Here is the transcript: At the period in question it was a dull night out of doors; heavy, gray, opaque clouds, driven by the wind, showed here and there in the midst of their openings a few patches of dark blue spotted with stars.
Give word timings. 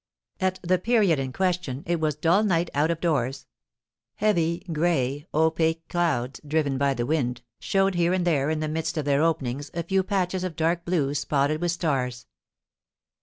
At 0.39 0.59
the 0.63 0.79
period 0.79 1.19
in 1.19 1.31
question 1.31 1.83
it 1.85 1.99
was 1.99 2.15
a 2.15 2.21
dull 2.21 2.41
night 2.43 2.71
out 2.73 2.89
of 2.89 2.99
doors; 2.99 3.45
heavy, 4.15 4.65
gray, 4.73 5.27
opaque 5.31 5.87
clouds, 5.89 6.41
driven 6.43 6.79
by 6.79 6.95
the 6.95 7.05
wind, 7.05 7.43
showed 7.59 7.93
here 7.93 8.11
and 8.11 8.25
there 8.25 8.49
in 8.49 8.61
the 8.61 8.67
midst 8.67 8.97
of 8.97 9.05
their 9.05 9.21
openings 9.21 9.69
a 9.75 9.83
few 9.83 10.01
patches 10.01 10.43
of 10.43 10.55
dark 10.55 10.85
blue 10.85 11.13
spotted 11.13 11.61
with 11.61 11.69
stars. 11.71 12.25